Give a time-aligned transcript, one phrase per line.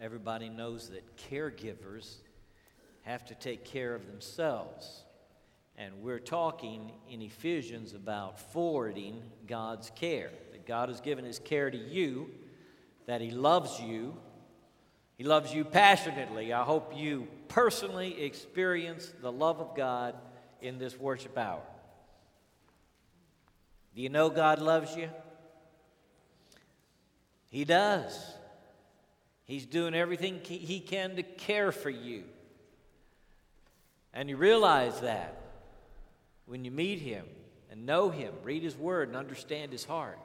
[0.00, 2.16] everybody knows that caregivers
[3.02, 5.04] have to take care of themselves.
[5.76, 10.30] And we're talking in Ephesians about forwarding God's care.
[10.52, 12.30] That God has given His care to you,
[13.06, 14.16] that He loves you.
[15.16, 16.52] He loves you passionately.
[16.52, 20.14] I hope you personally experience the love of God
[20.62, 21.62] in this worship hour.
[23.94, 25.10] Do you know God loves you?
[27.50, 28.34] He does.
[29.50, 32.22] He's doing everything he can to care for you.
[34.14, 35.40] And you realize that
[36.46, 37.26] when you meet him
[37.70, 40.18] and know him, read his word, and understand his heart.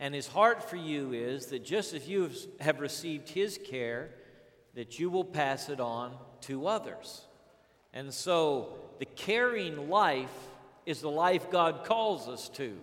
[0.00, 4.10] And his heart for you is that just as you have received his care,
[4.74, 7.26] that you will pass it on to others.
[7.92, 10.34] And so the caring life
[10.86, 12.76] is the life God calls us to.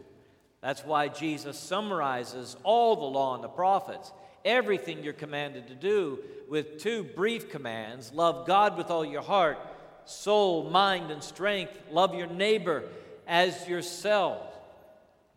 [0.62, 4.12] That's why Jesus summarizes all the law and the prophets,
[4.46, 9.58] everything you're commanded to do, with two brief commands love God with all your heart,
[10.06, 12.84] soul, mind, and strength, love your neighbor
[13.28, 14.42] as yourself.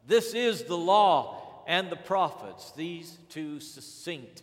[0.06, 4.42] This is the law and the prophets, these two succinct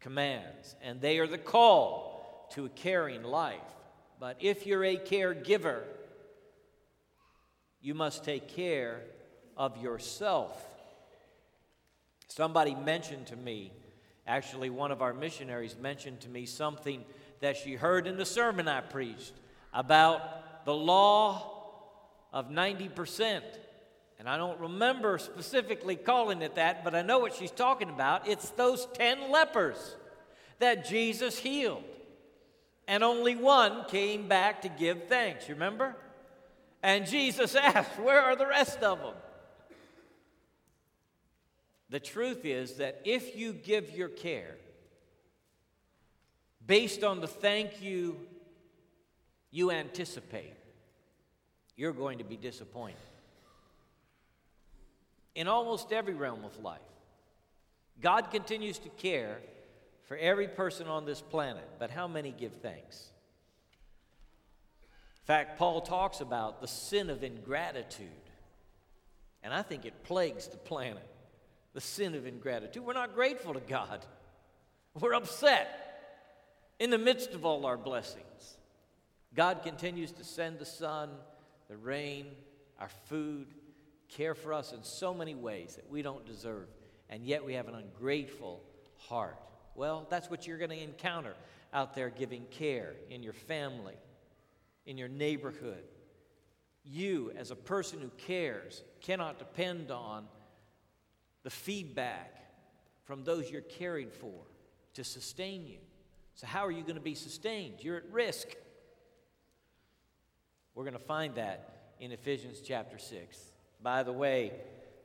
[0.00, 3.60] commands, and they are the call to a caring life.
[4.18, 5.82] But if you're a caregiver,
[7.80, 9.02] you must take care
[9.56, 10.64] of yourself.
[12.28, 13.72] Somebody mentioned to me,
[14.28, 17.04] actually, one of our missionaries mentioned to me something
[17.40, 19.32] that she heard in the sermon I preached
[19.72, 21.58] about the law
[22.32, 23.40] of 90%.
[24.18, 28.28] And I don't remember specifically calling it that, but I know what she's talking about.
[28.28, 29.96] It's those 10 lepers
[30.58, 31.84] that Jesus healed.
[32.86, 35.96] And only one came back to give thanks, you remember?
[36.82, 39.14] And Jesus asked, Where are the rest of them?
[41.90, 44.56] The truth is that if you give your care
[46.66, 48.16] based on the thank you
[49.50, 50.54] you anticipate,
[51.74, 52.96] you're going to be disappointed.
[55.34, 56.80] In almost every realm of life,
[58.00, 59.38] God continues to care
[60.04, 63.08] for every person on this planet, but how many give thanks?
[65.22, 68.08] In fact, Paul talks about the sin of ingratitude,
[69.42, 71.06] and I think it plagues the planet
[71.74, 72.84] the sin of ingratitude.
[72.84, 74.04] We're not grateful to God,
[74.98, 75.84] we're upset
[76.78, 78.56] in the midst of all our blessings.
[79.34, 81.10] God continues to send the sun,
[81.68, 82.26] the rain,
[82.80, 83.48] our food,
[84.08, 86.68] care for us in so many ways that we don't deserve,
[87.10, 88.62] and yet we have an ungrateful
[88.96, 89.38] heart.
[89.74, 91.34] Well, that's what you're going to encounter
[91.72, 93.94] out there giving care in your family,
[94.86, 95.84] in your neighborhood.
[96.84, 100.26] You, as a person who cares, cannot depend on
[101.48, 102.44] the feedback
[103.04, 104.34] from those you're caring for
[104.92, 105.78] to sustain you.
[106.34, 107.76] So, how are you going to be sustained?
[107.80, 108.48] You're at risk.
[110.74, 113.38] We're going to find that in Ephesians chapter 6.
[113.82, 114.52] By the way,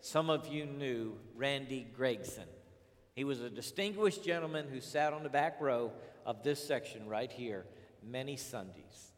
[0.01, 2.49] some of you knew Randy Gregson.
[3.15, 5.93] He was a distinguished gentleman who sat on the back row
[6.25, 7.63] of this section right here
[8.05, 9.13] many Sundays.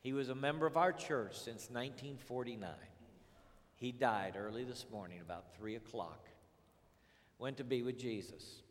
[0.00, 2.68] He was a member of our church since 1949.
[3.76, 6.26] He died early this morning, about 3 o'clock
[7.38, 8.62] went to be with Jesus.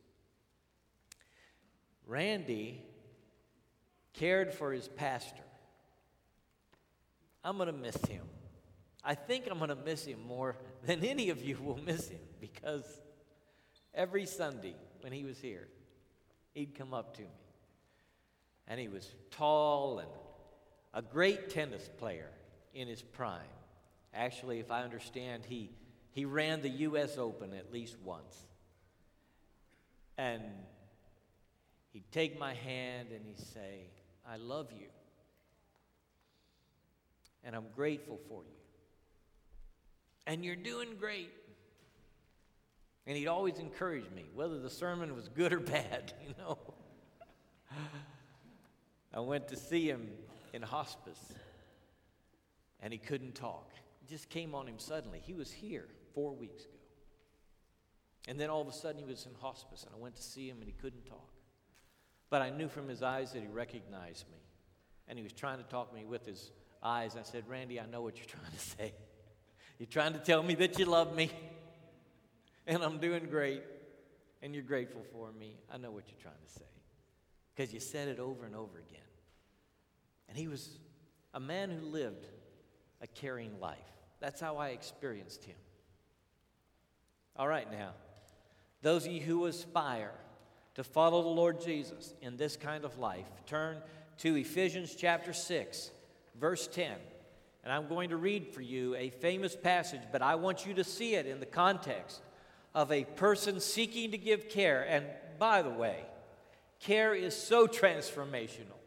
[2.08, 2.84] Randy
[4.14, 5.44] cared for his pastor.
[7.44, 8.24] I'm going to miss him.
[9.04, 12.20] I think I'm going to miss him more than any of you will miss him
[12.40, 12.86] because
[13.94, 15.68] every Sunday when he was here,
[16.54, 17.28] he'd come up to me.
[18.68, 20.10] And he was tall and
[20.94, 22.30] a great tennis player
[22.74, 23.42] in his prime.
[24.14, 25.70] Actually, if I understand, he,
[26.12, 27.18] he ran the U.S.
[27.18, 28.48] Open at least once.
[30.18, 30.44] And
[31.94, 33.88] he'd take my hand and he'd say,
[34.28, 34.88] I love you.
[37.44, 38.56] And I'm grateful for you.
[40.26, 41.32] And you're doing great.
[43.08, 46.58] And he'd always encourage me, whether the sermon was good or bad, you know.
[49.14, 50.10] I went to see him
[50.54, 51.20] in hospice,
[52.82, 53.72] and he couldn't talk.
[54.04, 55.22] It just came on him suddenly.
[55.24, 56.75] He was here four weeks ago.
[58.28, 60.50] And then all of a sudden he was in hospice, and I went to see
[60.50, 61.32] him, and he couldn't talk.
[62.30, 64.40] But I knew from his eyes that he recognized me.
[65.08, 66.52] And he was trying to talk to me with his
[66.82, 67.16] eyes.
[67.20, 68.94] I said, Randy, I know what you're trying to say.
[69.78, 71.30] You're trying to tell me that you love me,
[72.68, 73.62] and I'm doing great,
[74.42, 75.58] and you're grateful for me.
[75.72, 76.66] I know what you're trying to say.
[77.54, 79.02] Because you said it over and over again.
[80.30, 80.80] And he was
[81.34, 82.26] a man who lived
[83.02, 83.78] a caring life.
[84.20, 85.56] That's how I experienced him.
[87.36, 87.92] All right, now.
[88.86, 90.12] Those of you who aspire
[90.76, 93.78] to follow the Lord Jesus in this kind of life, turn
[94.20, 95.90] to Ephesians chapter 6,
[96.40, 96.92] verse 10.
[97.64, 100.84] And I'm going to read for you a famous passage, but I want you to
[100.84, 102.22] see it in the context
[102.76, 104.86] of a person seeking to give care.
[104.88, 105.08] And
[105.40, 106.02] by the way,
[106.80, 108.78] care is so transformational.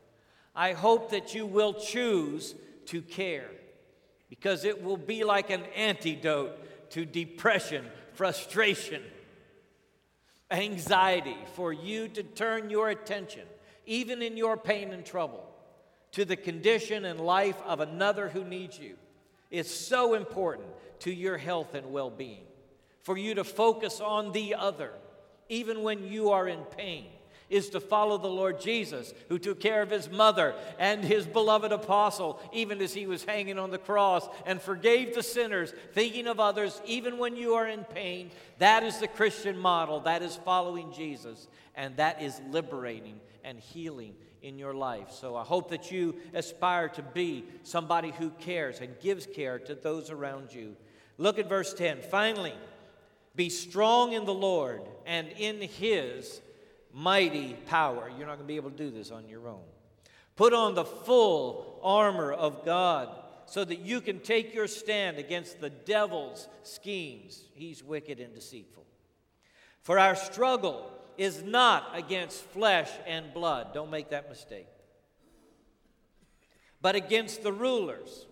[0.55, 2.55] I hope that you will choose
[2.87, 3.51] to care
[4.31, 7.85] because it will be like an antidote to depression,
[8.15, 9.03] frustration,
[10.50, 13.47] anxiety, for you to turn your attention,
[13.87, 15.49] even in your pain and trouble,
[16.12, 18.97] to the condition and life of another who needs you.
[19.50, 20.69] It's so important
[21.00, 22.45] to your health and well being
[23.03, 24.93] for you to focus on the other,
[25.49, 27.06] even when you are in pain
[27.50, 31.73] is to follow the Lord Jesus, who took care of his mother and his beloved
[31.73, 36.41] apostle, even as he was hanging on the cross, and forgave the sinners, thinking of
[36.41, 38.31] others, even when you are in pain.
[38.59, 40.00] That is the Christian model.
[40.00, 45.11] That is following Jesus, and that is liberating and healing in your life.
[45.11, 49.75] So I hope that you aspire to be somebody who cares and gives care to
[49.75, 50.77] those around you.
[51.17, 52.03] Look at verse 10.
[52.03, 52.55] Finally,
[53.35, 56.41] be strong in the Lord and in his
[56.99, 58.11] mighty power.
[58.19, 59.62] You're not going to be able to do this on your own.
[60.35, 63.09] Put on the full armor of God
[63.47, 67.45] so that you can take your stand against the devil's schemes.
[67.55, 68.85] He's wicked and deceitful.
[69.83, 73.73] For our struggle is not against flesh and blood.
[73.73, 74.67] Don't make that mistake.
[76.83, 78.27] But against the rulers,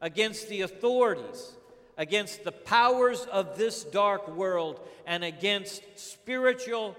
[0.00, 1.52] against the authorities,
[1.96, 6.96] against the powers of this dark world, and against spiritual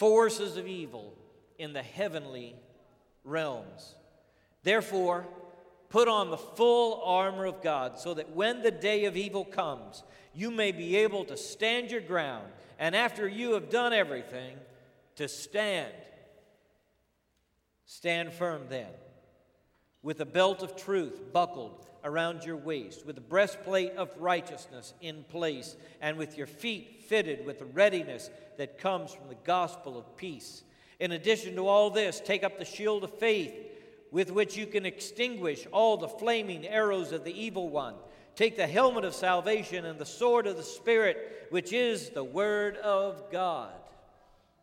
[0.00, 1.12] forces of evil
[1.58, 2.56] in the heavenly
[3.22, 3.94] realms.
[4.62, 5.26] Therefore,
[5.90, 10.02] put on the full armor of God so that when the day of evil comes,
[10.34, 12.46] you may be able to stand your ground,
[12.78, 14.56] and after you have done everything,
[15.16, 15.92] to stand.
[17.84, 18.88] Stand firm then,
[20.02, 25.24] with a belt of truth buckled around your waist, with the breastplate of righteousness in
[25.24, 30.16] place, and with your feet fitted with the readiness that comes from the gospel of
[30.16, 30.62] peace.
[30.98, 33.54] In addition to all this, take up the shield of faith
[34.10, 37.94] with which you can extinguish all the flaming arrows of the evil one.
[38.34, 42.76] Take the helmet of salvation and the sword of the Spirit, which is the Word
[42.78, 43.72] of God.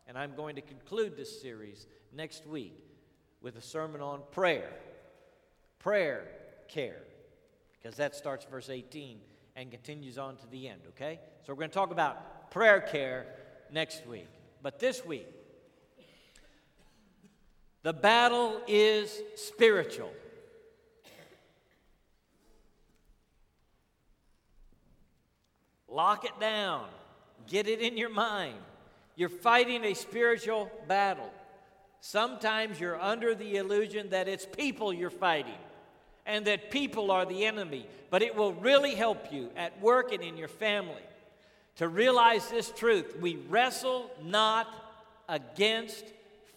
[0.08, 2.74] And I'm going to conclude this series next week
[3.42, 4.70] with a sermon on prayer.
[5.80, 6.28] Prayer,
[6.68, 7.04] care
[7.88, 9.18] because that starts verse 18
[9.56, 11.22] and continues on to the end, okay?
[11.46, 13.26] So we're going to talk about prayer care
[13.72, 14.28] next week.
[14.62, 15.26] But this week,
[17.84, 20.12] the battle is spiritual.
[25.88, 26.88] Lock it down,
[27.48, 28.58] get it in your mind.
[29.16, 31.32] You're fighting a spiritual battle.
[32.02, 35.56] Sometimes you're under the illusion that it's people you're fighting
[36.28, 37.88] and that people are the enemy.
[38.12, 41.02] But it will really help you at work and in your family
[41.78, 43.16] to realize this truth.
[43.20, 44.68] We wrestle not
[45.28, 46.06] against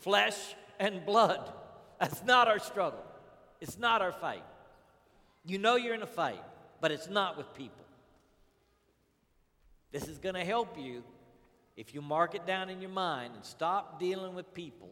[0.01, 0.37] flesh
[0.79, 1.51] and blood.
[1.99, 3.05] That's not our struggle,
[3.61, 4.45] it's not our fight.
[5.47, 6.43] You know you're in a fight,
[6.83, 7.85] but it's not with people.
[9.91, 11.03] This is going to help you
[11.77, 14.91] if you mark it down in your mind and stop dealing with people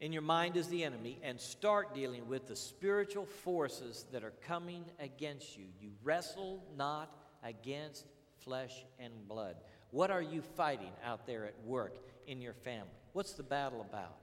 [0.00, 4.34] in your mind is the enemy and start dealing with the spiritual forces that are
[4.46, 5.64] coming against you.
[5.80, 7.12] You wrestle not
[7.42, 8.06] against
[8.38, 9.56] flesh and blood.
[9.90, 12.90] What are you fighting out there at work in your family?
[13.12, 14.16] What's the battle about?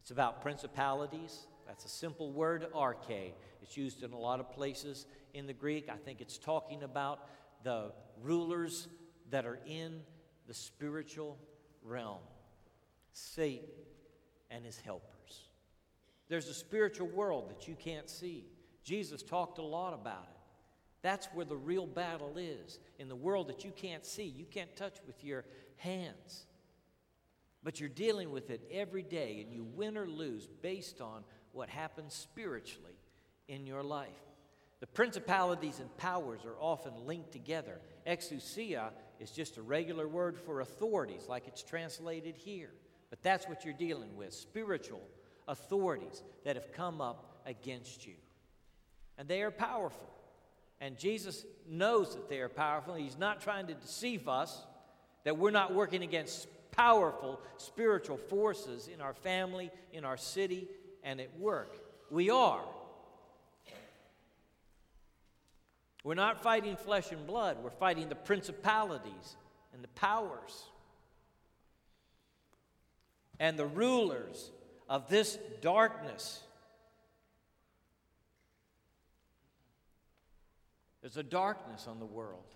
[0.00, 1.46] It's about principalities.
[1.66, 3.32] That's a simple word, arche.
[3.62, 5.88] It's used in a lot of places in the Greek.
[5.88, 7.26] I think it's talking about
[7.62, 7.92] the
[8.22, 8.88] rulers
[9.30, 10.00] that are in
[10.46, 11.38] the spiritual
[11.82, 12.20] realm.
[13.12, 13.68] Satan
[14.54, 15.48] and his helpers.
[16.28, 18.44] There's a spiritual world that you can't see.
[18.82, 20.40] Jesus talked a lot about it.
[21.02, 24.74] That's where the real battle is in the world that you can't see, you can't
[24.76, 25.44] touch with your
[25.76, 26.46] hands.
[27.62, 31.68] But you're dealing with it every day, and you win or lose based on what
[31.68, 32.96] happens spiritually
[33.48, 34.08] in your life.
[34.80, 37.80] The principalities and powers are often linked together.
[38.06, 42.70] Exousia is just a regular word for authorities, like it's translated here.
[43.14, 45.00] But that's what you're dealing with spiritual
[45.46, 48.14] authorities that have come up against you.
[49.16, 50.10] And they are powerful.
[50.80, 52.94] And Jesus knows that they are powerful.
[52.94, 54.66] He's not trying to deceive us,
[55.22, 60.66] that we're not working against powerful spiritual forces in our family, in our city,
[61.04, 61.72] and at work.
[62.10, 62.64] We are.
[66.02, 69.36] We're not fighting flesh and blood, we're fighting the principalities
[69.72, 70.64] and the powers
[73.38, 74.50] and the rulers
[74.88, 76.42] of this darkness.
[81.00, 82.54] There's a darkness on the world,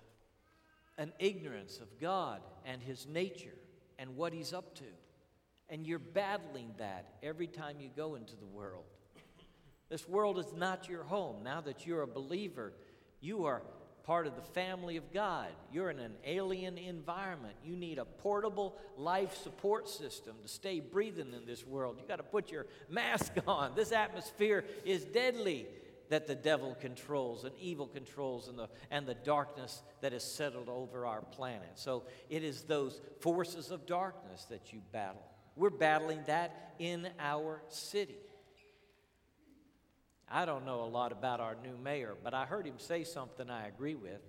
[0.96, 3.54] an ignorance of God and His nature
[3.98, 4.84] and what He's up to.
[5.68, 8.84] And you're battling that every time you go into the world.
[9.90, 11.42] This world is not your home.
[11.42, 12.72] Now that you're a believer,
[13.20, 13.62] you are
[14.08, 15.48] part of the family of God.
[15.70, 17.54] You're in an alien environment.
[17.62, 21.98] You need a portable life support system to stay breathing in this world.
[22.00, 23.72] You got to put your mask on.
[23.76, 25.66] This atmosphere is deadly
[26.08, 30.70] that the devil controls and evil controls and the, and the darkness that has settled
[30.70, 31.72] over our planet.
[31.74, 35.20] So it is those forces of darkness that you battle.
[35.54, 38.16] We're battling that in our city.
[40.30, 43.48] I don't know a lot about our new mayor, but I heard him say something
[43.48, 44.20] I agree with.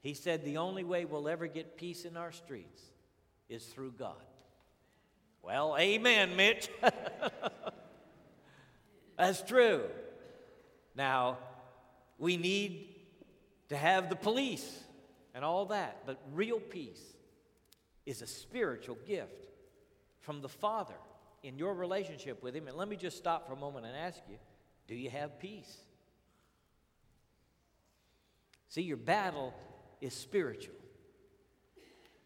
[0.00, 2.82] He said, The only way we'll ever get peace in our streets
[3.48, 4.22] is through God.
[5.42, 6.68] Well, amen, Mitch.
[9.18, 9.84] That's true.
[10.96, 11.38] Now,
[12.18, 12.88] we need
[13.68, 14.82] to have the police
[15.34, 17.02] and all that, but real peace
[18.06, 19.48] is a spiritual gift
[20.20, 20.94] from the Father
[21.42, 22.68] in your relationship with Him.
[22.68, 24.36] And let me just stop for a moment and ask you
[24.86, 25.76] do you have peace?
[28.68, 29.54] See, your battle
[30.00, 30.74] is spiritual.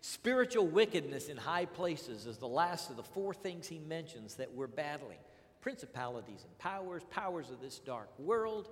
[0.00, 4.54] Spiritual wickedness in high places is the last of the four things he mentions that
[4.54, 5.18] we're battling
[5.60, 8.68] principalities and powers, powers of this dark world,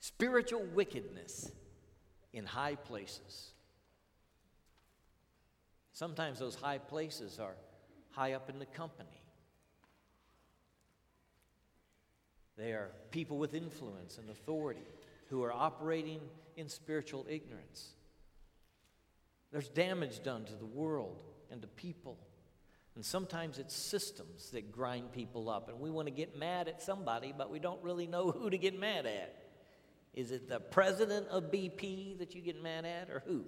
[0.00, 1.50] spiritual wickedness
[2.32, 3.52] in high places.
[5.92, 7.54] Sometimes those high places are
[8.10, 9.17] high up in the company.
[12.58, 14.82] They are people with influence and authority
[15.28, 16.20] who are operating
[16.56, 17.90] in spiritual ignorance.
[19.52, 22.18] There's damage done to the world and to people.
[22.96, 25.68] And sometimes it's systems that grind people up.
[25.68, 28.58] And we want to get mad at somebody, but we don't really know who to
[28.58, 29.36] get mad at.
[30.12, 33.44] Is it the president of BP that you get mad at, or who?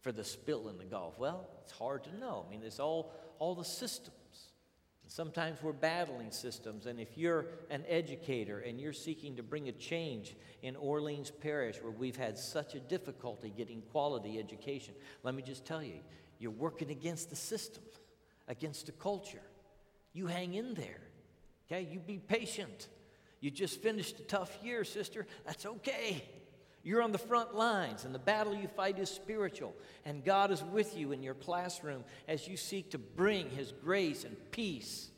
[0.00, 1.18] For the spill in the Gulf?
[1.18, 2.44] Well, it's hard to know.
[2.46, 4.14] I mean, it's all, all the systems.
[5.10, 9.72] Sometimes we're battling systems, and if you're an educator and you're seeking to bring a
[9.72, 15.42] change in Orleans Parish where we've had such a difficulty getting quality education, let me
[15.42, 15.98] just tell you,
[16.38, 17.82] you're working against the system,
[18.46, 19.42] against the culture.
[20.12, 21.00] You hang in there,
[21.66, 21.88] okay?
[21.90, 22.86] You be patient.
[23.40, 25.26] You just finished a tough year, sister.
[25.44, 26.22] That's okay.
[26.82, 29.74] You're on the front lines, and the battle you fight is spiritual.
[30.04, 34.24] And God is with you in your classroom as you seek to bring His grace
[34.24, 35.10] and peace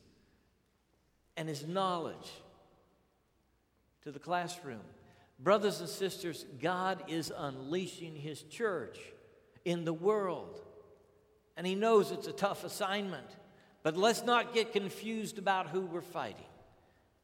[1.37, 2.31] and His knowledge
[4.03, 4.81] to the classroom.
[5.39, 8.99] Brothers and sisters, God is unleashing His church
[9.65, 10.61] in the world.
[11.57, 13.29] And He knows it's a tough assignment.
[13.85, 16.45] But let's not get confused about who we're fighting.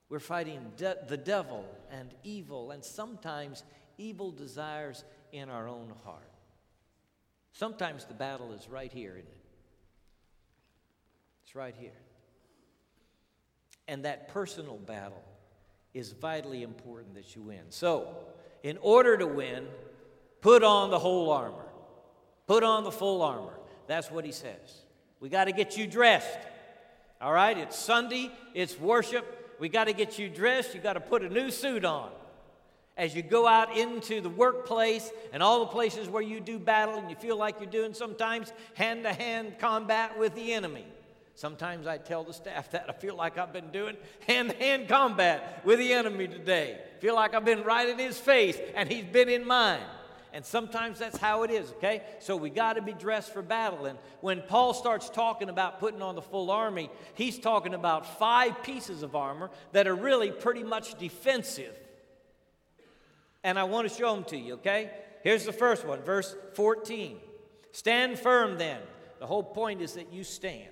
[0.08, 3.62] We're fighting de- the devil and evil, and sometimes
[3.98, 6.30] evil desires in our own heart.
[7.52, 9.40] Sometimes the battle is right here, isn't it?
[11.44, 11.90] It's right here.
[13.88, 15.24] And that personal battle
[15.92, 17.62] is vitally important that you win.
[17.70, 18.16] So,
[18.62, 19.66] in order to win,
[20.40, 21.66] put on the whole armor.
[22.46, 23.58] Put on the full armor.
[23.86, 24.84] That's what he says.
[25.20, 26.38] We got to get you dressed.
[27.20, 27.56] All right?
[27.56, 29.56] It's Sunday, it's worship.
[29.58, 30.74] We got to get you dressed.
[30.74, 32.10] You got to put a new suit on
[32.98, 36.96] as you go out into the workplace and all the places where you do battle
[36.96, 40.84] and you feel like you're doing sometimes hand to hand combat with the enemy.
[41.36, 44.88] Sometimes I tell the staff that I feel like I've been doing hand to hand
[44.88, 46.80] combat with the enemy today.
[46.98, 49.80] Feel like I've been right in his face and he's been in mine.
[50.32, 52.02] And sometimes that's how it is, okay?
[52.18, 53.86] So we got to be dressed for battle.
[53.86, 58.62] And when Paul starts talking about putting on the full army, he's talking about five
[58.62, 61.74] pieces of armor that are really pretty much defensive
[63.48, 64.90] and I want to show them to you, okay?
[65.22, 67.16] Here's the first one, verse 14.
[67.72, 68.78] Stand firm then.
[69.20, 70.68] The whole point is that you stand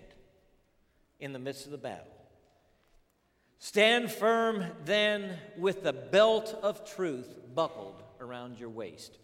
[1.18, 2.12] in the midst of the battle.
[3.58, 9.16] Stand firm then with the belt of truth buckled around your waist.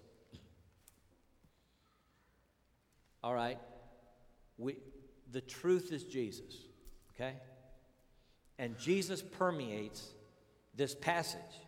[3.23, 3.59] All right?
[4.57, 4.77] We,
[5.31, 6.55] the truth is Jesus,
[7.15, 7.35] okay?
[8.59, 10.09] And Jesus permeates
[10.75, 11.62] this passage.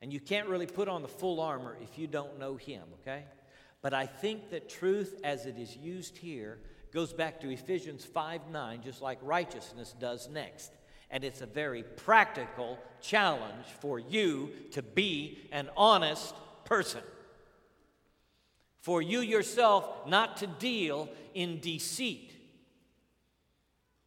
[0.00, 3.24] And you can't really put on the full armor if you don't know Him, okay?
[3.82, 6.58] But I think that truth as it is used here
[6.92, 10.72] goes back to Ephesians 5 9, just like righteousness does next.
[11.10, 17.02] And it's a very practical challenge for you to be an honest person.
[18.82, 22.32] For you yourself not to deal in deceit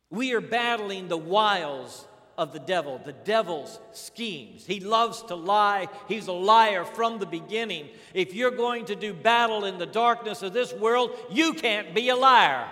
[0.10, 2.06] We are battling the wiles
[2.38, 4.66] of the devil, the devil's schemes.
[4.66, 5.88] He loves to lie.
[6.08, 7.90] He's a liar from the beginning.
[8.14, 12.10] If you're going to do battle in the darkness of this world, you can't be
[12.10, 12.68] a liar.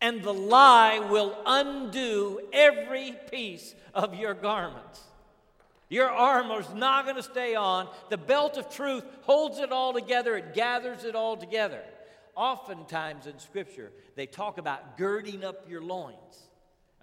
[0.00, 5.00] And the lie will undo every piece of your garments.
[5.88, 7.88] Your armor's not going to stay on.
[8.10, 11.82] The belt of truth holds it all together, it gathers it all together.
[12.34, 16.45] Oftentimes in Scripture, they talk about girding up your loins.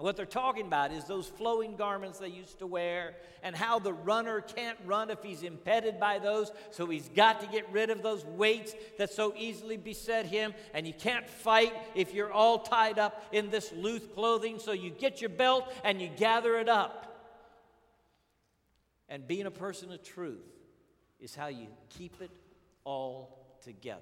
[0.03, 3.93] What they're talking about is those flowing garments they used to wear, and how the
[3.93, 6.51] runner can't run if he's impeded by those.
[6.71, 10.55] So he's got to get rid of those weights that so easily beset him.
[10.73, 14.59] And you can't fight if you're all tied up in this loose clothing.
[14.59, 17.39] So you get your belt and you gather it up.
[19.07, 20.43] And being a person of truth
[21.21, 22.31] is how you keep it
[22.83, 24.01] all together.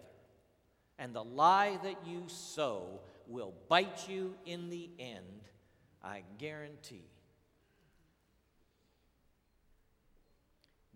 [0.98, 5.51] And the lie that you sow will bite you in the end
[6.04, 7.10] I guarantee.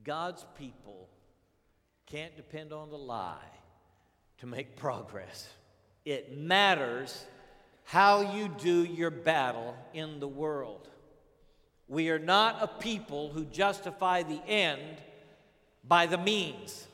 [0.03, 1.09] God's people
[2.05, 3.51] can't depend on the lie
[4.37, 5.49] to make progress.
[6.05, 7.25] It matters
[7.83, 10.89] how you do your battle in the world.
[11.87, 14.97] We are not a people who justify the end
[15.87, 16.87] by the means.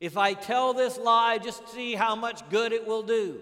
[0.00, 3.40] If I tell this lie, just see how much good it will do.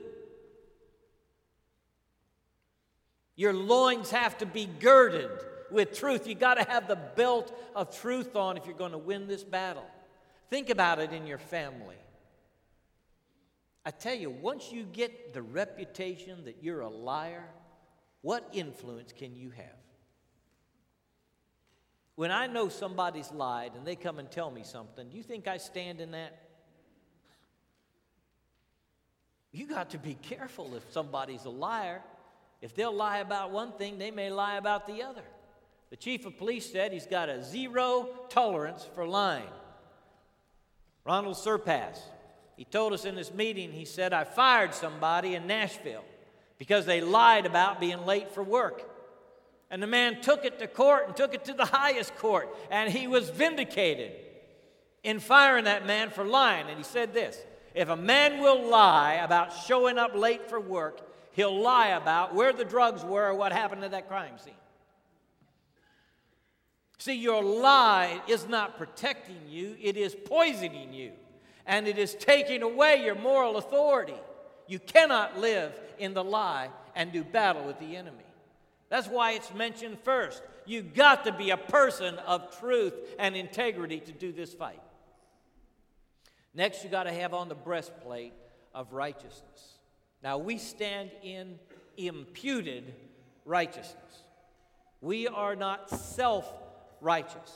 [3.39, 5.31] Your loins have to be girded
[5.71, 6.27] with truth.
[6.27, 9.45] You got to have the belt of truth on if you're going to win this
[9.45, 9.87] battle.
[10.51, 11.95] Think about it in your family.
[13.87, 17.45] I tell you, once you get the reputation that you're a liar,
[18.23, 19.67] what influence can you have?
[22.17, 25.47] When I know somebody's lied and they come and tell me something, do you think
[25.47, 26.43] I stand in that?
[29.53, 32.03] You got to be careful if somebody's a liar.
[32.61, 35.23] If they'll lie about one thing, they may lie about the other.
[35.91, 39.49] The chief of police said he's got a zero tolerance for lying.
[41.05, 41.99] Ronald Serpas,
[42.57, 46.05] he told us in this meeting, he said, I fired somebody in Nashville
[46.59, 48.83] because they lied about being late for work.
[49.71, 52.91] And the man took it to court and took it to the highest court, and
[52.91, 54.13] he was vindicated
[55.05, 56.67] in firing that man for lying.
[56.69, 57.39] And he said this
[57.75, 61.08] If a man will lie about showing up late for work,
[61.39, 64.55] he'll lie about where the drugs were or what happened at that crime scene.
[66.99, 71.13] See, your lie is not protecting you, it is poisoning you,
[71.65, 74.19] and it is taking away your moral authority.
[74.67, 78.17] You cannot live in the lie and do battle with the enemy.
[78.89, 80.43] That's why it's mentioned first.
[80.67, 84.83] You've got to be a person of truth and integrity to do this fight.
[86.53, 88.33] Next, you've got to have on the breastplate
[88.75, 89.78] of righteousness.
[90.23, 91.59] Now, we stand in
[91.97, 92.95] imputed
[93.45, 94.23] righteousness.
[95.01, 96.53] We are not self
[97.01, 97.53] righteous.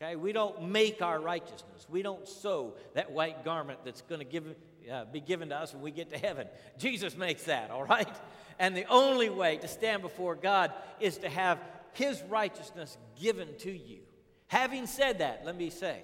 [0.00, 0.16] Okay?
[0.16, 1.86] We don't make our righteousness.
[1.88, 4.44] We don't sew that white garment that's going to give,
[4.90, 6.46] uh, be given to us when we get to heaven.
[6.78, 8.08] Jesus makes that, all right?
[8.58, 11.58] And the only way to stand before God is to have
[11.92, 14.00] His righteousness given to you.
[14.46, 16.00] Having said that, let me say,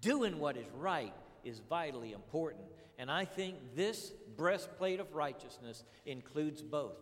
[0.00, 2.64] doing what is right is vitally important.
[2.98, 6.96] And I think this breastplate of righteousness includes both.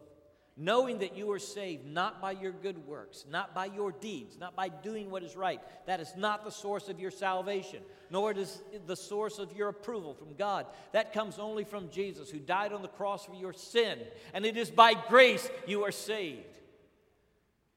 [0.57, 4.55] Knowing that you are saved not by your good works, not by your deeds, not
[4.55, 5.61] by doing what is right.
[5.87, 10.13] That is not the source of your salvation, nor is the source of your approval
[10.13, 10.67] from God.
[10.93, 14.01] That comes only from Jesus, who died on the cross for your sin.
[14.35, 16.59] And it is by grace you are saved.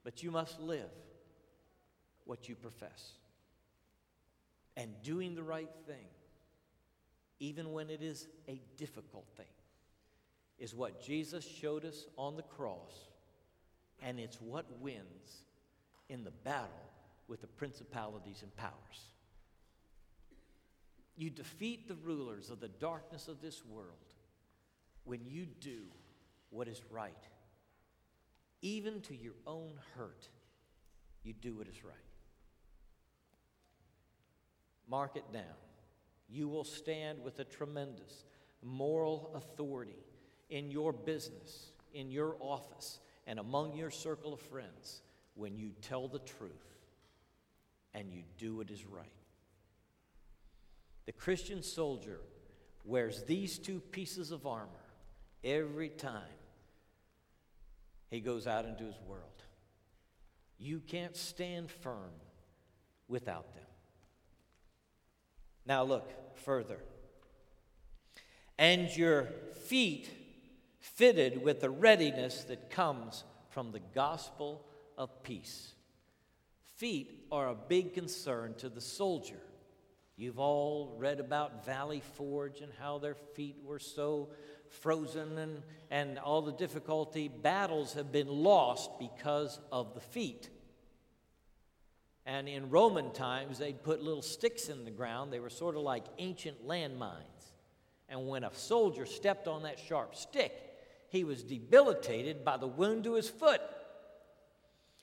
[0.02, 0.90] But you must live
[2.26, 3.12] what you profess.
[4.76, 6.04] And doing the right thing
[7.40, 9.46] even when it is a difficult thing,
[10.58, 13.08] is what Jesus showed us on the cross,
[14.02, 15.44] and it's what wins
[16.08, 16.70] in the battle
[17.26, 18.72] with the principalities and powers.
[21.16, 24.14] You defeat the rulers of the darkness of this world
[25.04, 25.82] when you do
[26.50, 27.12] what is right.
[28.62, 30.28] Even to your own hurt,
[31.22, 31.94] you do what is right.
[34.88, 35.63] Mark it down
[36.28, 38.24] you will stand with a tremendous
[38.62, 40.04] moral authority
[40.50, 45.02] in your business, in your office, and among your circle of friends
[45.34, 46.78] when you tell the truth
[47.92, 49.06] and you do what is right.
[51.06, 52.20] The Christian soldier
[52.84, 54.70] wears these two pieces of armor
[55.42, 56.22] every time
[58.10, 59.42] he goes out into his world.
[60.58, 62.12] You can't stand firm
[63.08, 63.63] without them.
[65.66, 66.78] Now look further.
[68.58, 69.28] And your
[69.66, 70.10] feet
[70.80, 74.64] fitted with the readiness that comes from the gospel
[74.96, 75.72] of peace.
[76.76, 79.40] Feet are a big concern to the soldier.
[80.16, 84.28] You've all read about Valley Forge and how their feet were so
[84.68, 87.28] frozen and, and all the difficulty.
[87.28, 90.50] Battles have been lost because of the feet.
[92.26, 95.32] And in Roman times, they'd put little sticks in the ground.
[95.32, 97.52] They were sort of like ancient landmines.
[98.08, 100.52] And when a soldier stepped on that sharp stick,
[101.08, 103.60] he was debilitated by the wound to his foot.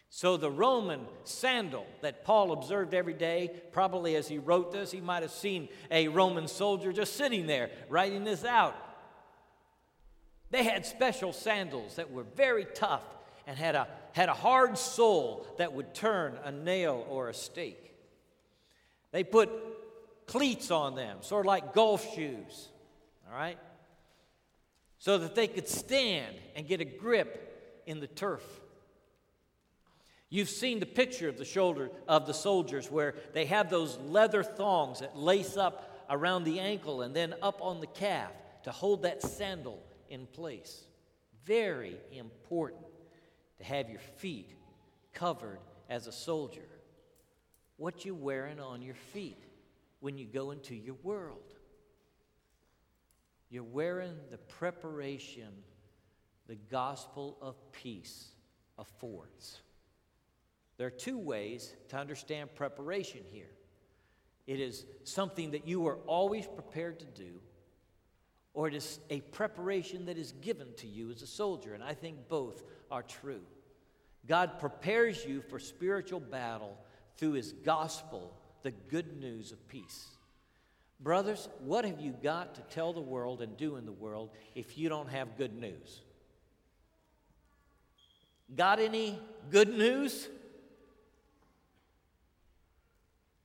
[0.09, 4.99] So the Roman sandal that Paul observed every day, probably as he wrote this, he
[4.99, 8.75] might have seen a Roman soldier just sitting there writing this out.
[10.49, 13.03] They had special sandals that were very tough
[13.47, 17.95] and had a, had a hard sole that would turn a nail or a stake.
[19.11, 19.49] They put
[20.27, 22.69] cleats on them, sort of like golf shoes,
[23.27, 23.57] all right?
[24.99, 28.43] So that they could stand and get a grip in the turf.
[30.29, 34.43] You've seen the picture of the shoulder of the soldiers where they have those leather
[34.43, 38.31] thongs that lace up around the ankle and then up on the calf
[38.63, 40.85] to hold that sandal in place.
[41.45, 42.85] Very important
[43.61, 44.49] to have your feet
[45.13, 46.67] covered as a soldier.
[47.77, 49.43] What you wearing on your feet
[49.99, 51.53] when you go into your world?
[53.49, 55.49] You're wearing the preparation
[56.47, 58.27] the gospel of peace
[58.77, 59.61] affords.
[60.77, 63.51] There are two ways to understand preparation here.
[64.47, 67.39] It is something that you are always prepared to do,
[68.53, 71.73] or it is a preparation that is given to you as a soldier.
[71.73, 73.41] And I think both are true.
[74.27, 76.77] God prepares you for spiritual battle
[77.17, 80.07] through his gospel, the good news of peace.
[80.99, 84.77] Brothers, what have you got to tell the world and do in the world if
[84.77, 86.01] you don't have good news?
[88.55, 89.17] Got any
[89.49, 90.27] good news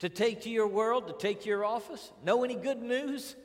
[0.00, 2.10] to take to your world, to take to your office?
[2.24, 3.36] Know any good news?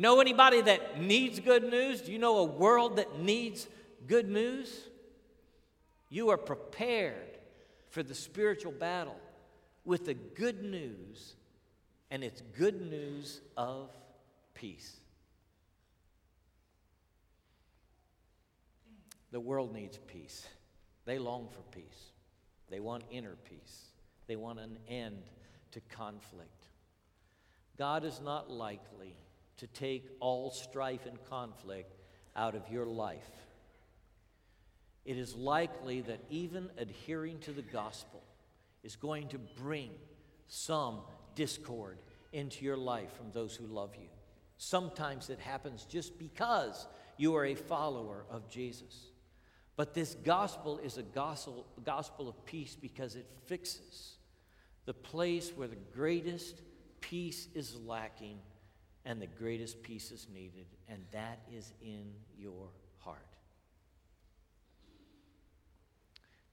[0.00, 2.00] Know anybody that needs good news?
[2.00, 3.68] Do you know a world that needs
[4.06, 4.88] good news?
[6.08, 7.36] You are prepared
[7.90, 9.20] for the spiritual battle
[9.84, 11.34] with the good news,
[12.10, 13.90] and it's good news of
[14.54, 14.96] peace.
[19.32, 20.48] The world needs peace.
[21.04, 22.12] They long for peace.
[22.70, 23.88] They want inner peace.
[24.28, 25.24] They want an end
[25.72, 26.68] to conflict.
[27.76, 29.14] God is not likely
[29.60, 31.96] to take all strife and conflict
[32.36, 33.30] out of your life
[35.04, 38.22] it is likely that even adhering to the gospel
[38.82, 39.90] is going to bring
[40.48, 41.00] some
[41.34, 41.98] discord
[42.32, 44.08] into your life from those who love you.
[44.58, 49.10] Sometimes it happens just because you are a follower of Jesus.
[49.76, 54.16] But this gospel is a gospel, gospel of peace because it fixes
[54.84, 56.60] the place where the greatest
[57.00, 58.38] peace is lacking
[59.04, 63.18] and the greatest peace is needed, and that is in your heart.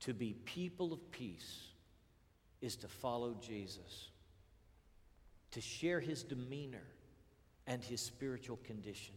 [0.02, 1.68] To be people of peace
[2.62, 4.10] is to follow Jesus,
[5.52, 6.86] to share his demeanor
[7.68, 9.14] and his spiritual condition.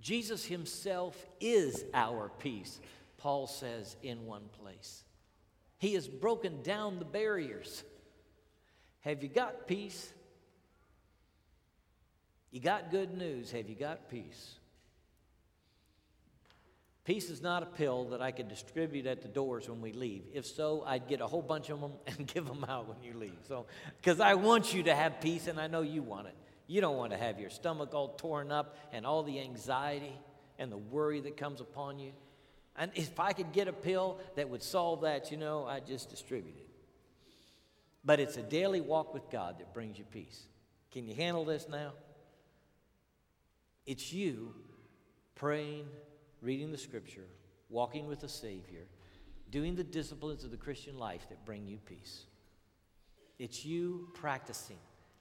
[0.00, 2.80] Jesus himself is our peace,
[3.18, 5.04] Paul says in one place.
[5.78, 7.84] He has broken down the barriers.
[9.00, 10.12] Have you got peace?
[12.56, 13.50] You got good news.
[13.50, 14.54] Have you got peace?
[17.04, 20.22] Peace is not a pill that I could distribute at the doors when we leave.
[20.32, 23.12] If so, I'd get a whole bunch of them and give them out when you
[23.12, 23.36] leave.
[23.46, 23.66] So,
[23.98, 26.34] because I want you to have peace and I know you want it.
[26.66, 30.18] You don't want to have your stomach all torn up and all the anxiety
[30.58, 32.12] and the worry that comes upon you.
[32.74, 36.08] And if I could get a pill that would solve that, you know, I'd just
[36.08, 36.70] distribute it.
[38.02, 40.46] But it's a daily walk with God that brings you peace.
[40.90, 41.92] Can you handle this now?
[43.86, 44.52] It's you
[45.36, 45.86] praying
[46.42, 47.26] reading the scripture,
[47.68, 48.86] walking with the Savior,
[49.50, 52.24] doing the disciplines of the Christian life that bring you peace.
[53.38, 54.78] It's you practicing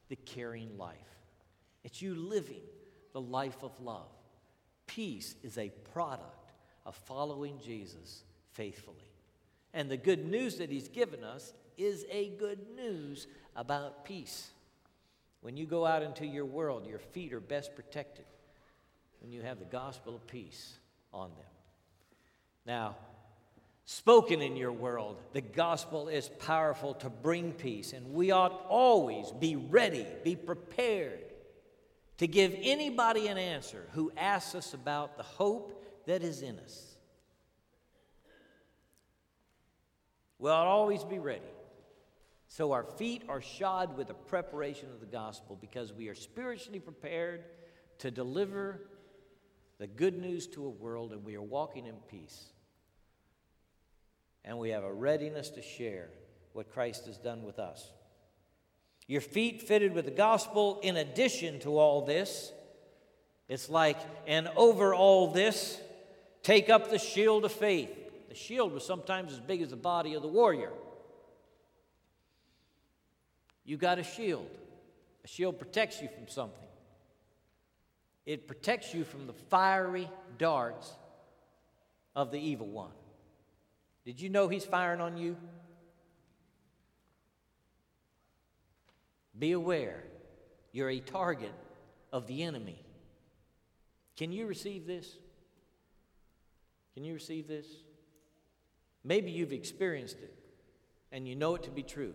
[0.10, 0.96] the caring life,
[1.84, 2.62] it's you living
[3.14, 4.10] the life of love.
[4.88, 6.52] Peace is a product
[6.86, 8.24] of following Jesus
[8.54, 9.10] faithfully.
[9.74, 14.52] And the good news that He's given us is a good news about peace.
[15.42, 18.26] When you go out into your world, your feet are best protected
[19.26, 20.78] when you have the gospel of peace
[21.12, 21.50] on them.
[22.64, 22.96] Now,
[23.86, 29.32] spoken in your world, the gospel is powerful to bring peace, and we ought always
[29.32, 31.22] be ready, be prepared
[32.20, 36.96] to give anybody an answer who asks us about the hope that is in us.
[40.38, 41.42] We'll always be ready.
[42.48, 46.80] So our feet are shod with the preparation of the gospel because we are spiritually
[46.80, 47.46] prepared
[47.98, 48.82] to deliver
[49.78, 52.46] the good news to a world and we are walking in peace.
[54.44, 56.10] And we have a readiness to share
[56.54, 57.92] what Christ has done with us.
[59.08, 62.52] Your feet fitted with the gospel, in addition to all this,
[63.48, 65.80] it's like, and over all this,
[66.42, 67.92] take up the shield of faith.
[68.30, 70.72] The shield was sometimes as big as the body of the warrior.
[73.64, 74.50] You got a shield.
[75.24, 76.65] A shield protects you from something.
[78.26, 80.92] It protects you from the fiery darts
[82.16, 82.92] of the evil one.
[84.06, 85.38] Did you know he's firing on you?
[89.38, 90.04] Be aware,
[90.72, 91.54] you're a target
[92.14, 92.82] of the enemy.
[94.16, 95.18] Can you receive this?
[96.94, 97.66] Can you receive this?
[99.04, 100.34] Maybe you've experienced it
[101.12, 102.14] and you know it to be true.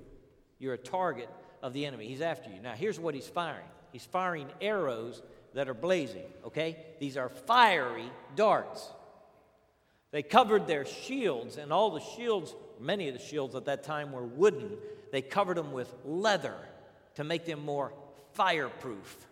[0.58, 1.28] You're a target
[1.62, 2.08] of the enemy.
[2.08, 2.60] He's after you.
[2.60, 5.20] Now, here's what he's firing he's firing arrows
[5.54, 6.76] that are blazing, okay?
[6.98, 8.88] These are fiery darts.
[10.12, 14.12] They covered their shields, and all the shields, many of the shields at that time
[14.12, 14.76] were wooden.
[15.12, 16.56] They covered them with leather
[17.14, 17.92] to make them more
[18.32, 19.26] fireproof.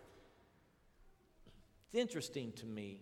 [1.86, 3.00] It's interesting to me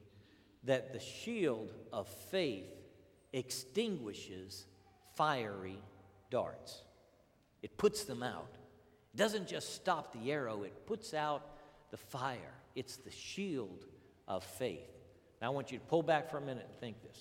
[0.64, 2.68] that the shield of faith
[3.32, 4.66] extinguishes
[5.16, 5.78] fiery
[6.30, 6.82] darts,
[7.62, 8.50] it puts them out.
[9.14, 11.42] It doesn't just stop the arrow, it puts out
[11.90, 12.54] the fire.
[12.76, 13.86] It's the shield
[14.28, 14.88] of faith.
[15.40, 17.20] Now, I want you to pull back for a minute and think this.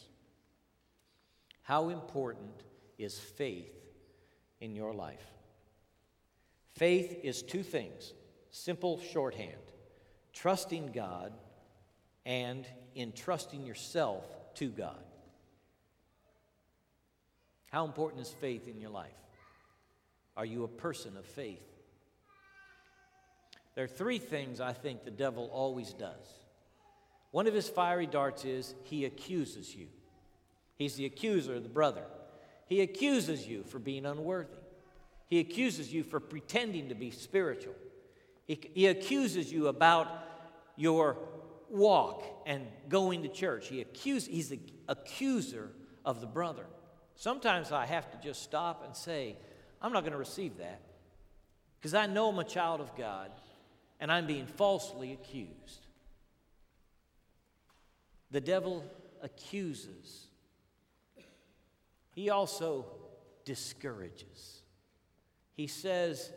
[1.63, 2.63] How important
[2.99, 3.73] is faith
[4.61, 5.25] in your life?
[6.75, 8.13] Faith is two things
[8.51, 9.51] simple shorthand
[10.33, 11.33] trusting God
[12.25, 15.03] and entrusting yourself to God.
[17.71, 19.11] How important is faith in your life?
[20.37, 21.74] Are you a person of faith?
[23.75, 26.27] There are three things I think the devil always does.
[27.31, 29.87] One of his fiery darts is he accuses you.
[30.77, 32.03] He's the accuser of the brother.
[32.67, 34.55] He accuses you for being unworthy.
[35.27, 37.75] He accuses you for pretending to be spiritual.
[38.45, 40.07] He, he accuses you about
[40.77, 41.17] your
[41.69, 43.67] walk and going to church.
[43.67, 45.71] He accuse, he's the accuser
[46.05, 46.65] of the brother.
[47.15, 49.35] Sometimes I have to just stop and say,
[49.81, 50.81] I'm not going to receive that
[51.79, 53.31] because I know I'm a child of God
[53.99, 55.87] and I'm being falsely accused.
[58.31, 58.83] The devil
[59.21, 60.27] accuses,
[62.11, 62.85] he also
[63.45, 64.61] discourages.
[65.53, 66.31] He says,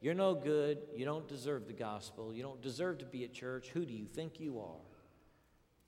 [0.00, 0.78] You're no good.
[0.96, 2.32] You don't deserve the gospel.
[2.32, 3.68] You don't deserve to be at church.
[3.68, 4.80] Who do you think you are?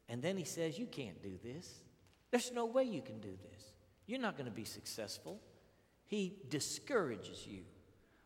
[0.08, 1.72] And then he says, You can't do this.
[2.30, 3.62] There's no way you can do this.
[4.06, 5.40] You're not going to be successful.
[6.06, 7.60] He discourages you.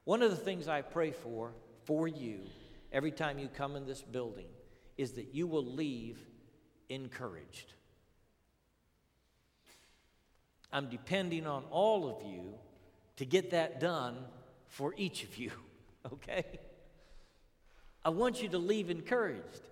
[0.05, 1.53] One of the things I pray for,
[1.85, 2.41] for you,
[2.93, 4.47] every time you come in this building
[4.97, 6.19] is that you will leave
[6.89, 7.73] encouraged.
[10.73, 12.55] I'm depending on all of you
[13.17, 14.17] to get that done
[14.67, 15.51] for each of you,
[16.13, 16.45] okay?
[18.05, 19.63] I want you to leave encouraged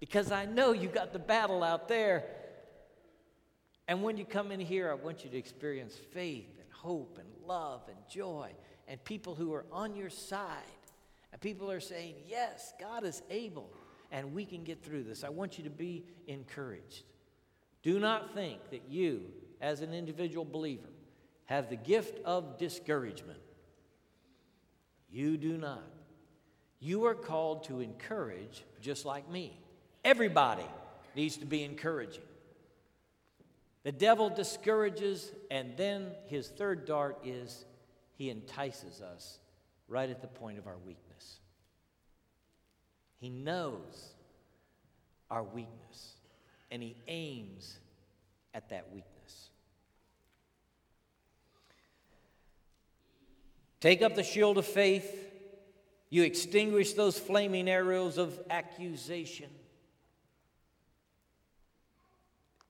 [0.00, 2.24] because I know you got the battle out there.
[3.86, 7.28] And when you come in here, I want you to experience faith and hope and
[7.46, 8.50] love and joy
[8.86, 10.77] and people who are on your side
[11.32, 13.70] and people are saying, Yes, God is able,
[14.10, 15.24] and we can get through this.
[15.24, 17.04] I want you to be encouraged.
[17.82, 19.24] Do not think that you,
[19.60, 20.88] as an individual believer,
[21.44, 23.38] have the gift of discouragement.
[25.10, 25.84] You do not.
[26.80, 29.58] You are called to encourage just like me.
[30.04, 30.66] Everybody
[31.16, 32.22] needs to be encouraging.
[33.84, 37.64] The devil discourages, and then his third dart is
[38.16, 39.38] he entices us
[39.88, 41.07] right at the point of our weakness.
[43.20, 44.14] He knows
[45.30, 46.14] our weakness,
[46.70, 47.78] and He aims
[48.54, 49.50] at that weakness.
[53.80, 55.26] Take up the shield of faith.
[56.10, 59.50] You extinguish those flaming arrows of accusation,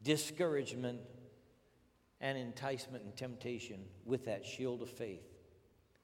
[0.03, 1.01] discouragement,
[2.21, 5.23] and enticement and temptation with that shield of faith.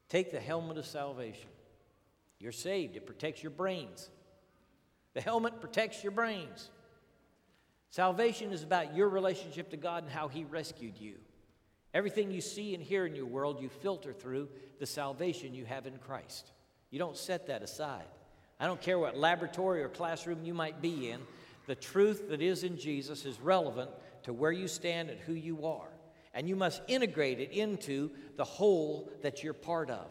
[0.08, 1.48] Take the helmet of salvation.
[2.38, 4.10] You're saved, it protects your brains.
[5.14, 6.70] The helmet protects your brains.
[7.90, 11.14] Salvation is about your relationship to God and how He rescued you.
[11.94, 14.48] Everything you see and hear in your world, you filter through
[14.80, 16.50] the salvation you have in Christ.
[16.90, 18.06] You don't set that aside.
[18.58, 21.20] I don't care what laboratory or classroom you might be in,
[21.66, 23.90] the truth that is in Jesus is relevant
[24.24, 25.88] to where you stand and who you are.
[26.34, 30.06] And you must integrate it into the whole that you're part of.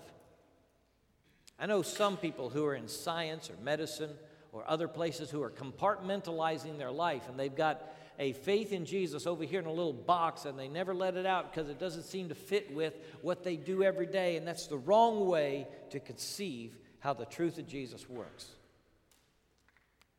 [1.60, 4.12] I know some people who are in science or medicine
[4.54, 9.26] or other places who are compartmentalizing their life and they've got a faith in Jesus
[9.26, 12.04] over here in a little box and they never let it out because it doesn't
[12.04, 14.38] seem to fit with what they do every day.
[14.38, 18.52] And that's the wrong way to conceive how the truth of Jesus works.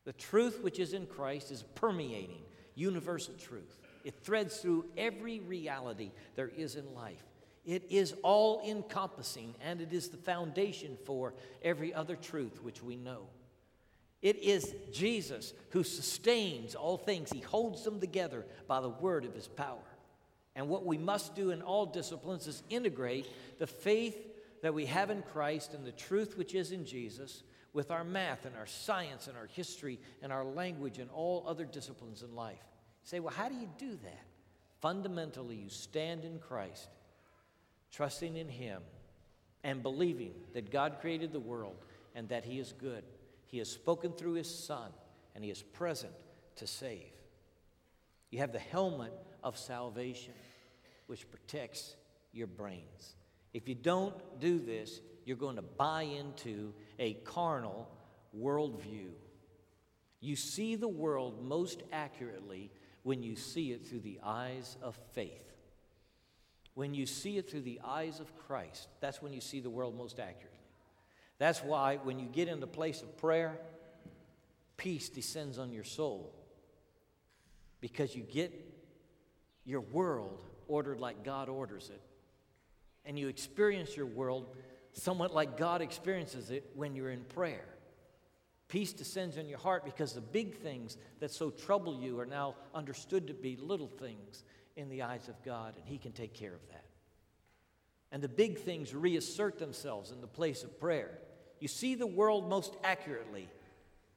[0.04, 2.42] The truth which is in Christ is permeating
[2.74, 3.78] universal truth.
[4.04, 7.24] It threads through every reality there is in life.
[7.64, 12.96] It is all encompassing and it is the foundation for every other truth which we
[12.96, 13.28] know.
[14.24, 17.30] It is Jesus who sustains all things.
[17.30, 19.76] He holds them together by the word of his power.
[20.56, 24.16] And what we must do in all disciplines is integrate the faith
[24.62, 27.42] that we have in Christ and the truth which is in Jesus
[27.74, 31.66] with our math and our science and our history and our language and all other
[31.66, 32.64] disciplines in life.
[33.02, 34.24] You say, well, how do you do that?
[34.80, 36.88] Fundamentally, you stand in Christ,
[37.92, 38.80] trusting in Him,
[39.62, 41.76] and believing that God created the world
[42.14, 43.04] and that He is good
[43.54, 44.90] he has spoken through His Son,
[45.36, 46.12] and He is present
[46.56, 47.12] to save.
[48.32, 49.12] You have the helmet
[49.44, 50.34] of salvation,
[51.06, 51.94] which protects
[52.32, 53.14] your brains.
[53.52, 57.88] If you don't do this, you're going to buy into a carnal
[58.36, 59.10] worldview.
[60.18, 62.72] You see the world most accurately
[63.04, 65.54] when you see it through the eyes of faith.
[66.74, 69.96] When you see it through the eyes of Christ, that's when you see the world
[69.96, 70.58] most accurately.
[71.38, 73.58] That's why when you get in the place of prayer,
[74.76, 76.32] peace descends on your soul
[77.80, 78.52] because you get
[79.64, 82.00] your world ordered like God orders it.
[83.04, 84.46] And you experience your world
[84.92, 87.64] somewhat like God experiences it when you're in prayer.
[88.68, 92.54] Peace descends on your heart because the big things that so trouble you are now
[92.74, 94.42] understood to be little things
[94.76, 96.84] in the eyes of God, and He can take care of that.
[98.10, 101.18] And the big things reassert themselves in the place of prayer.
[101.60, 103.48] You see the world most accurately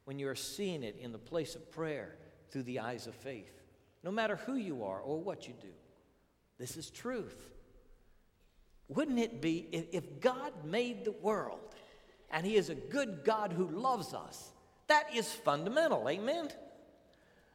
[0.04, 2.16] when you are seeing it in the place of prayer
[2.50, 3.52] through the eyes of faith,
[4.02, 5.68] no matter who you are or what you do.
[6.58, 7.50] This is truth.
[8.88, 11.60] Wouldn't it be if God made the world
[12.30, 14.50] and He is a good God who loves us?
[14.86, 16.48] That is fundamental, amen?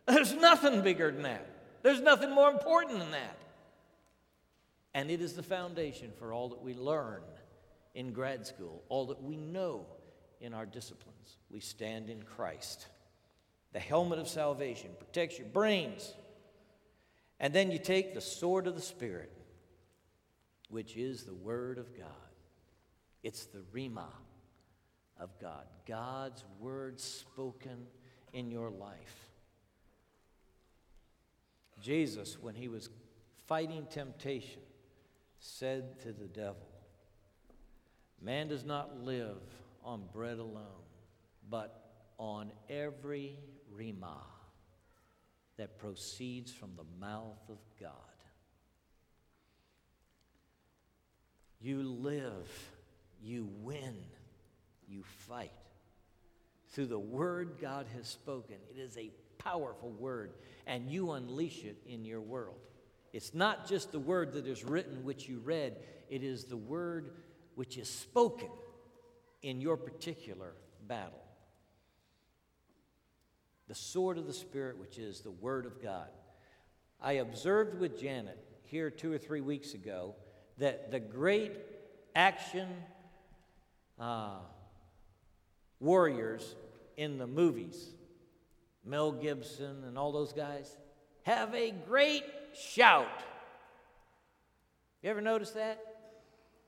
[0.06, 1.48] There's nothing bigger than that.
[1.82, 3.38] There's nothing more important than that.
[4.94, 7.22] And it is the foundation for all that we learn
[7.94, 9.86] in grad school, all that we know
[10.42, 11.38] in our disciplines.
[11.50, 12.88] We stand in Christ.
[13.72, 16.14] The helmet of salvation protects your brains.
[17.40, 19.32] And then you take the sword of the Spirit,
[20.70, 22.08] which is the Word of God.
[23.24, 24.08] It's the rhema
[25.20, 27.88] of God, God's Word spoken
[28.34, 29.30] in your life.
[31.82, 32.90] Jesus, when he was
[33.48, 34.62] fighting temptation,
[35.40, 36.73] said to the devil,
[38.24, 39.38] Man does not live
[39.84, 40.86] on bread alone,
[41.50, 41.84] but
[42.18, 43.38] on every
[43.78, 44.22] rhema
[45.58, 47.90] that proceeds from the mouth of God.
[51.60, 52.50] You live,
[53.22, 53.96] you win,
[54.88, 55.52] you fight.
[56.70, 60.34] Through the word God has spoken, it is a powerful word,
[60.66, 62.58] and you unleash it in your world.
[63.12, 65.78] It's not just the word that is written, which you read,
[66.10, 67.12] it is the word
[67.56, 68.50] which is spoken
[69.42, 70.54] in your particular
[70.88, 71.22] battle.
[73.68, 76.10] The sword of the Spirit, which is the Word of God.
[77.02, 80.16] I observed with Janet here two or three weeks ago
[80.58, 81.54] that the great
[82.16, 82.70] action
[84.00, 84.38] uh,
[85.80, 86.56] warriors
[86.98, 87.90] in the movies,
[88.86, 90.78] Mel Gibson and all those guys,
[91.24, 93.24] have a great shout.
[95.02, 95.93] You ever notice that?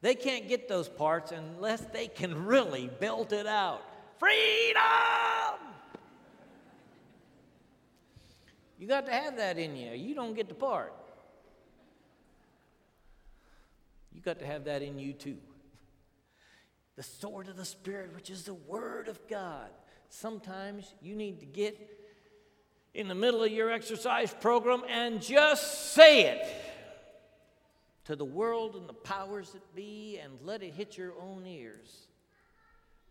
[0.02, 3.82] They can't get those parts unless they can really belt it out.
[4.20, 4.82] Freedom!
[8.78, 9.92] You got to have that in you.
[9.92, 10.94] You don't get the part.
[14.14, 15.38] You got to have that in you too.
[16.96, 19.70] The sword of the Spirit, which is the Word of God.
[20.10, 21.78] Sometimes you need to get
[22.94, 26.46] in the middle of your exercise program and just say it
[28.06, 32.08] to the world and the powers that be and let it hit your own ears.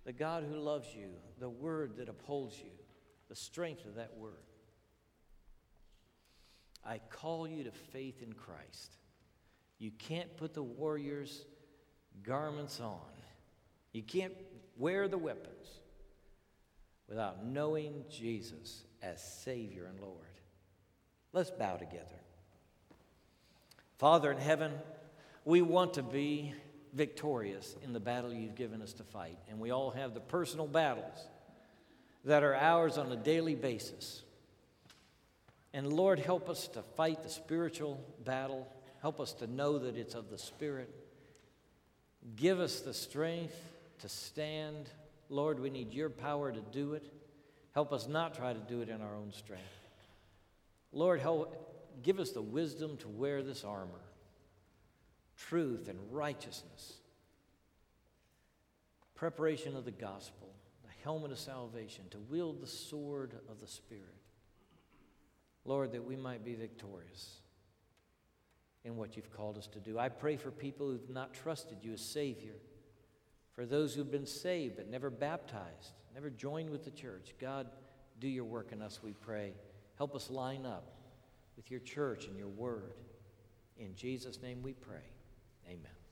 [0.04, 2.70] The God who loves you, the word that upholds you,
[3.28, 4.32] the strength of that word.
[6.84, 8.98] I call you to faith in Christ.
[9.78, 11.46] You can't put the warrior's
[12.22, 13.00] garments on,
[13.92, 14.34] you can't
[14.76, 15.80] wear the weapons
[17.08, 20.20] without knowing Jesus as Savior and Lord.
[21.32, 22.20] Let's bow together.
[23.98, 24.72] Father in heaven,
[25.44, 26.54] we want to be
[26.92, 29.38] victorious in the battle you've given us to fight.
[29.48, 31.26] And we all have the personal battles
[32.24, 34.22] that are ours on a daily basis.
[35.72, 38.68] And Lord, help us to fight the spiritual battle.
[39.02, 40.88] Help us to know that it's of the Spirit.
[42.36, 43.56] Give us the strength
[44.00, 44.88] to stand.
[45.28, 47.12] Lord, we need your power to do it.
[47.72, 49.64] Help us not try to do it in our own strength.
[50.92, 54.00] Lord, help, give us the wisdom to wear this armor
[55.36, 56.94] truth and righteousness,
[59.14, 60.48] preparation of the gospel,
[60.82, 64.04] the helmet of salvation, to wield the sword of the Spirit.
[65.64, 67.38] Lord, that we might be victorious
[68.84, 69.98] in what you've called us to do.
[69.98, 72.56] I pray for people who've not trusted you as Savior,
[73.54, 77.34] for those who've been saved but never baptized, never joined with the church.
[77.40, 77.66] God,
[78.20, 79.54] do your work in us, we pray.
[79.96, 80.94] Help us line up
[81.56, 82.94] with your church and your word.
[83.76, 85.04] In Jesus' name we pray.
[85.66, 86.03] Amen.